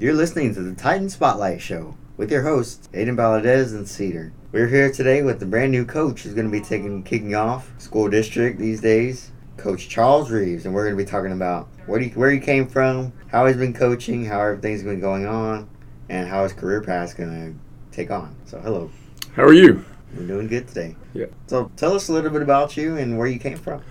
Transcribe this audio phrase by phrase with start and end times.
[0.00, 4.32] You're listening to the Titan Spotlight Show with your hosts, Aiden Valadez and Cedar.
[4.52, 7.72] We're here today with the brand new coach who's going to be taking kicking off
[7.78, 11.98] school district these days, Coach Charles Reeves, and we're going to be talking about where
[11.98, 15.68] he, where he came from, how he's been coaching, how everything's been going on,
[16.08, 18.36] and how his career path's going to take on.
[18.44, 18.92] So, hello.
[19.34, 19.84] How are you?
[20.16, 20.94] We're doing good today.
[21.12, 21.26] Yeah.
[21.48, 23.82] So, tell us a little bit about you and where you came from.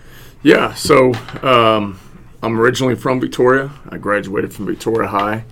[0.42, 2.00] Yeah, so um,
[2.42, 3.72] I'm originally from Victoria.
[3.90, 5.44] I graduated from Victoria High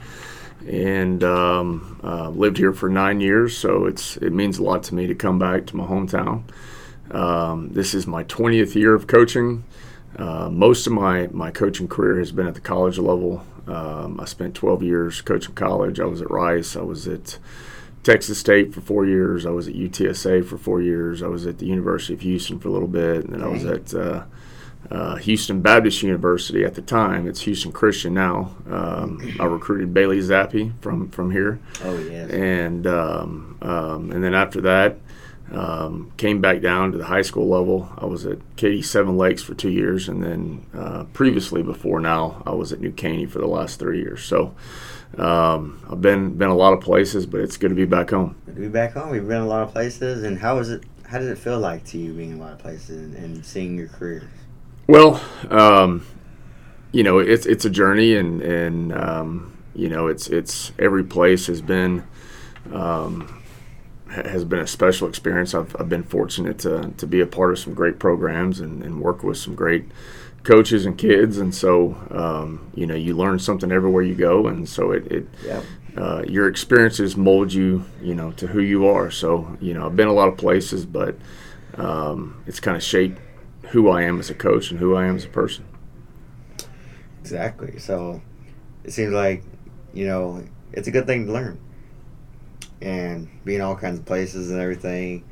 [0.67, 3.57] and um, uh, lived here for nine years.
[3.57, 6.43] So it's it means a lot to me to come back to my hometown.
[7.11, 9.63] Um, this is my 20th year of coaching.
[10.17, 13.45] Uh, most of my, my coaching career has been at the college level.
[13.67, 15.99] Um, I spent 12 years coaching college.
[15.99, 16.75] I was at Rice.
[16.75, 17.37] I was at
[18.03, 19.45] Texas State for four years.
[19.45, 21.21] I was at UTSA for four years.
[21.21, 23.65] I was at the University of Houston for a little bit, and then I was
[23.65, 24.23] at uh,
[24.91, 27.27] uh, Houston Baptist University at the time.
[27.27, 28.55] It's Houston Christian now.
[28.69, 31.59] Um, I recruited Bailey Zappe from from here.
[31.83, 32.29] Oh yes.
[32.31, 34.97] And um, um, and then after that,
[35.51, 37.89] um, came back down to the high school level.
[37.97, 42.43] I was at Katy Seven Lakes for two years, and then uh, previously before now,
[42.45, 44.23] I was at New Caney for the last three years.
[44.23, 44.55] So.
[45.17, 48.35] Um, I've been been a lot of places, but it's good to be back home.
[48.47, 49.11] Good to be back home.
[49.11, 50.83] We've been a lot of places, and how was it?
[51.07, 53.45] How did it feel like to you being in a lot of places and, and
[53.45, 54.27] seeing your career?
[54.87, 56.05] Well, um,
[56.91, 61.47] you know, it's it's a journey, and and um, you know, it's it's every place
[61.47, 62.03] has been
[62.71, 63.41] um,
[64.07, 65.53] has been a special experience.
[65.55, 69.01] I've, I've been fortunate to to be a part of some great programs and, and
[69.01, 69.85] work with some great
[70.43, 74.67] coaches and kids, and so um, you know, you learn something everywhere you go, and
[74.69, 75.11] so it.
[75.11, 75.63] it Yep.
[75.97, 79.09] uh, your experiences mold you, you know, to who you are.
[79.09, 81.15] So, you know, I've been a lot of places, but
[81.75, 83.17] um, it's kind of shaped
[83.69, 85.65] who I am as a coach and who I am as a person.
[87.21, 87.79] Exactly.
[87.79, 88.21] So
[88.83, 89.43] it seems like,
[89.93, 90.43] you know,
[90.73, 91.59] it's a good thing to learn.
[92.81, 95.23] And being in all kinds of places and everything,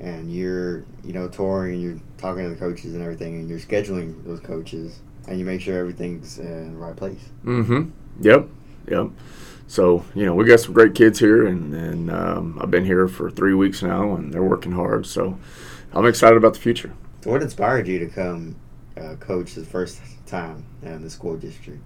[0.00, 3.58] and you're, you know, touring and you're talking to the coaches and everything, and you're
[3.58, 7.30] scheduling those coaches, and you make sure everything's in the right place.
[7.44, 7.90] Mm-hmm.
[8.20, 8.48] Yep.
[8.88, 9.10] Yep.
[9.66, 13.06] So, you know, we got some great kids here, and, and um, I've been here
[13.06, 15.06] for three weeks now, and they're working hard.
[15.06, 15.38] So
[15.92, 16.92] I'm excited about the future.
[17.24, 18.56] What inspired you to come
[18.96, 21.82] uh, coach the first time in the school district?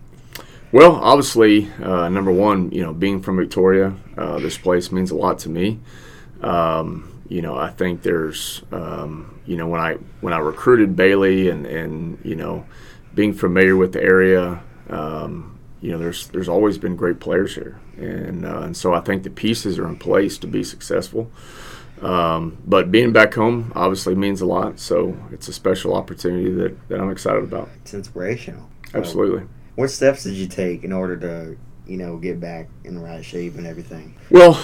[0.72, 5.14] Well, obviously, uh, number one, you know, being from Victoria, uh, this place means a
[5.14, 5.80] lot to me.
[6.40, 11.48] Um, you know, I think there's, um, you know, when I when I recruited Bailey
[11.48, 12.66] and and you know,
[13.14, 17.80] being familiar with the area, um, you know, there's there's always been great players here,
[17.96, 21.30] and uh, and so I think the pieces are in place to be successful.
[22.02, 26.88] Um, but being back home obviously means a lot, so it's a special opportunity that,
[26.88, 27.68] that I'm excited about.
[27.82, 28.68] It's inspirational.
[28.90, 29.46] So Absolutely.
[29.76, 33.24] what steps did you take in order to, you know, get back in the right
[33.24, 34.16] shape and everything?
[34.30, 34.60] Well,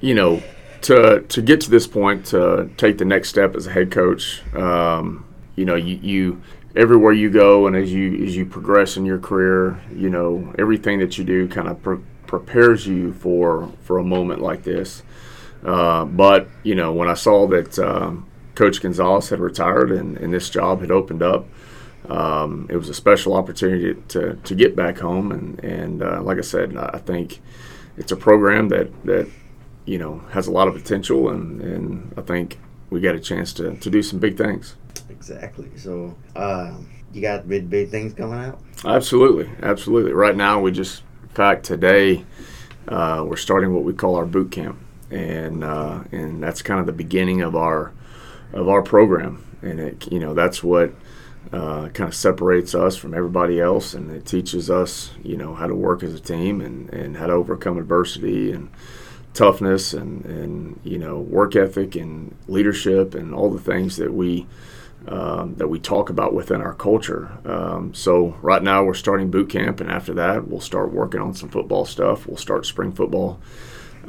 [0.00, 0.42] you know,
[0.82, 4.42] to to get to this point, to take the next step as a head coach,
[4.54, 5.26] um,
[5.56, 6.42] you know, you, you
[6.76, 10.98] everywhere you go, and as you as you progress in your career, you know, everything
[10.98, 15.02] that you do kind of pre- prepares you for for a moment like this.
[15.64, 20.32] Uh, but you know, when I saw that um, Coach Gonzalez had retired and, and
[20.32, 21.46] this job had opened up,
[22.08, 25.32] um, it was a special opportunity to, to get back home.
[25.32, 27.40] And, and uh, like I said, I think
[27.96, 29.28] it's a program that, that
[29.86, 32.58] you know has a lot of potential, and, and I think
[32.90, 34.76] we got a chance to, to do some big things.
[35.08, 35.70] Exactly.
[35.76, 38.60] So, um, you got big, big things coming out?
[38.84, 40.12] Absolutely, absolutely.
[40.12, 42.24] Right now, we just, in fact, today
[42.88, 44.78] uh, we're starting what we call our boot camp,
[45.10, 47.92] and uh, and that's kind of the beginning of our
[48.52, 50.92] of our program, and it you know that's what
[51.52, 55.66] uh, kind of separates us from everybody else, and it teaches us you know how
[55.66, 58.70] to work as a team and and how to overcome adversity and
[59.34, 64.46] toughness and and you know work ethic and leadership and all the things that we
[65.08, 67.30] um, that we talk about within our culture.
[67.44, 71.34] Um, so right now we're starting boot camp, and after that we'll start working on
[71.34, 72.26] some football stuff.
[72.26, 73.40] We'll start spring football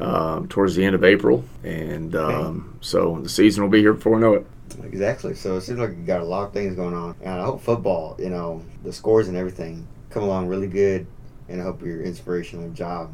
[0.02, 4.16] um, towards the end of April, and um, so the season will be here before
[4.16, 4.48] we know it.
[4.84, 5.36] Exactly.
[5.36, 7.62] So it seems like you got a lot of things going on, and I hope
[7.62, 11.08] football, you know, the scores and everything come along really good,
[11.50, 13.14] and I hope your inspirational job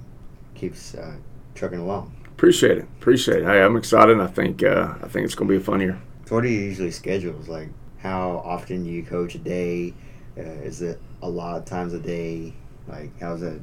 [0.56, 1.16] keeps uh,
[1.56, 2.16] trucking along.
[2.28, 2.86] Appreciate it.
[3.00, 3.46] Appreciate it.
[3.46, 4.20] Hey, I'm excited.
[4.20, 6.02] I think uh, I think it's going to be a fun year.
[6.26, 7.36] So what do you usually schedule?
[7.48, 7.70] Like
[8.00, 9.94] how often do you coach a day?
[10.38, 12.54] Uh, is it a lot of times a day?
[12.88, 13.62] Like how's it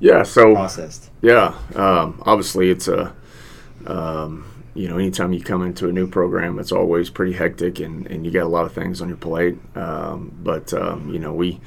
[0.00, 0.22] Yeah.
[0.22, 1.10] So processed?
[1.20, 3.14] Yeah, um, obviously it's a,
[3.86, 8.06] um, you know, anytime you come into a new program, it's always pretty hectic and,
[8.08, 9.58] and you got a lot of things on your plate.
[9.76, 11.60] Um, but um, you know, we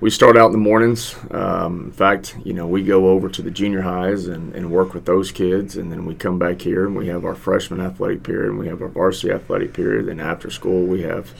[0.00, 1.16] we start out in the mornings.
[1.32, 4.94] Um, in fact, you know, we go over to the junior highs and, and work
[4.94, 8.22] with those kids, and then we come back here and we have our freshman athletic
[8.22, 10.08] period, and we have our varsity athletic period.
[10.08, 11.32] And after school, we have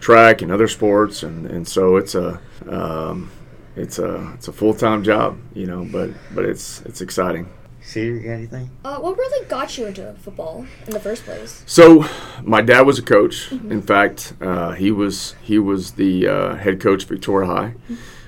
[0.00, 3.30] track and other sports, and, and so it's a um,
[3.78, 7.48] it's a it's a full time job, you know, but but it's it's exciting.
[7.80, 8.70] See, you got anything?
[8.84, 11.62] Uh, what really got you into football in the first place?
[11.64, 12.04] So,
[12.42, 13.50] my dad was a coach.
[13.50, 17.74] In fact, uh, he was he was the uh, head coach at Victoria High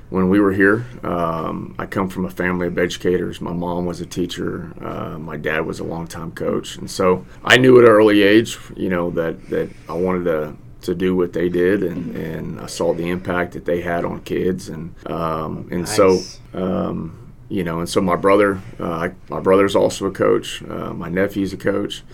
[0.09, 0.87] when we were here.
[1.03, 3.41] Um, I come from a family of educators.
[3.41, 4.73] My mom was a teacher.
[4.81, 8.57] Uh, my dad was a longtime coach, and so I knew at an early age,
[8.77, 12.67] you know, that that I wanted to to do what they did, and, and I
[12.67, 15.97] saw the impact that they had on kids, and um, and Nice.
[15.97, 16.19] so.
[16.55, 17.17] Um,
[17.53, 20.63] you know, and so my brother, uh, my brother's also a coach.
[20.63, 22.05] Uh, my nephew's a coach.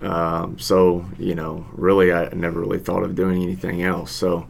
[0.00, 4.10] Um, so you know, really, I never really thought of doing anything else.
[4.12, 4.46] So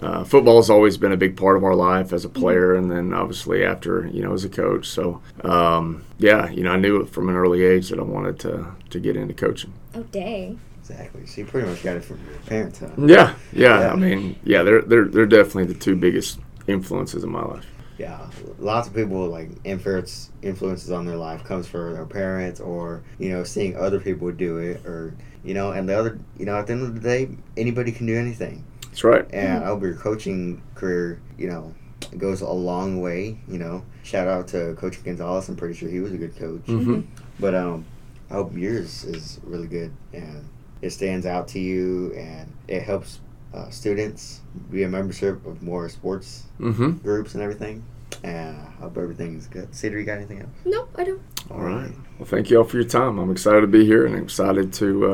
[0.00, 2.90] uh, football has always been a big part of our life as a player, and
[2.90, 4.88] then obviously after you know as a coach.
[4.88, 8.74] So um, yeah, you know, I knew from an early age that I wanted to
[8.90, 9.74] to get into coaching.
[9.94, 10.58] Oh, dang.
[10.82, 11.26] Exactly.
[11.26, 12.88] So you pretty much got it from your parents, huh?
[12.98, 13.80] Yeah, yeah.
[13.80, 13.92] Yeah.
[13.92, 17.66] I mean, yeah, they're they're they're definitely the two biggest influences in my life.
[17.98, 23.04] Yeah, lots of people like influence influences on their life comes from their parents or
[23.20, 25.14] you know seeing other people do it or
[25.44, 28.06] you know and the other you know at the end of the day anybody can
[28.06, 29.24] do anything That's right.
[29.32, 31.74] and I hope your coaching career you know
[32.18, 36.00] goes a long way you know shout out to Coach Gonzalez I'm pretty sure he
[36.00, 37.02] was a good coach hmm
[37.38, 37.84] but um
[38.30, 40.48] I hope yours is really good and
[40.82, 43.20] it stands out to you and it helps
[43.54, 44.40] uh, students
[44.70, 47.84] be a membership of more sports hmm groups and everything.
[48.24, 49.74] And I hope everything's good.
[49.74, 50.50] Cedar, you got anything else?
[50.66, 51.22] No, I don't.
[51.50, 51.90] All right.
[52.18, 53.18] Well, thank you all for your time.
[53.18, 55.06] I'm excited to be here and excited to,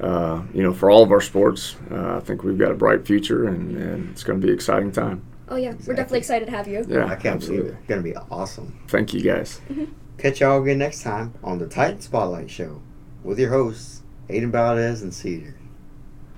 [0.00, 1.76] uh, uh, you know, for all of our sports.
[1.90, 4.56] Uh, I think we've got a bright future and, and it's going to be an
[4.56, 5.22] exciting time.
[5.48, 5.74] Oh, yeah.
[5.86, 6.84] We're definitely excited to have you.
[6.88, 7.56] Yeah, I can't absolutely.
[7.56, 7.78] believe it.
[7.78, 8.80] It's going to be awesome.
[8.88, 9.60] Thank you guys.
[10.18, 12.80] Catch y'all again next time on the Titan Spotlight Show
[13.22, 15.54] with your hosts, Aiden Valdez and Cedar.